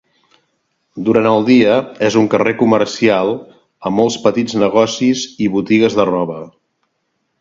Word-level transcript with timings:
Durant 1.09 1.27
el 1.31 1.43
dia, 1.49 1.75
és 2.07 2.17
un 2.21 2.25
carrer 2.35 2.53
comercial 2.63 3.31
amb 3.91 3.99
molts 4.03 4.17
petits 4.25 4.57
negocis 4.63 5.27
i 5.49 5.51
botigues 5.59 5.99
de 6.01 6.07
roba. 6.13 6.41